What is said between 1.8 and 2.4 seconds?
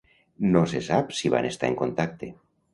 contacte.